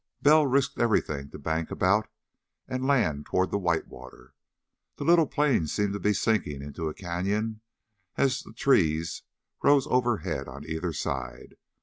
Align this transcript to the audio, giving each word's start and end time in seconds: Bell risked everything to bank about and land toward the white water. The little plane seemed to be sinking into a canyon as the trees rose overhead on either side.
Bell 0.23 0.47
risked 0.47 0.79
everything 0.79 1.29
to 1.29 1.37
bank 1.37 1.69
about 1.69 2.07
and 2.67 2.87
land 2.87 3.27
toward 3.27 3.51
the 3.51 3.59
white 3.59 3.87
water. 3.87 4.33
The 4.95 5.03
little 5.03 5.27
plane 5.27 5.67
seemed 5.67 5.93
to 5.93 5.99
be 5.99 6.13
sinking 6.13 6.63
into 6.63 6.89
a 6.89 6.95
canyon 6.95 7.61
as 8.17 8.41
the 8.41 8.51
trees 8.53 9.21
rose 9.61 9.85
overhead 9.85 10.47
on 10.47 10.65
either 10.65 10.91
side. 10.91 11.55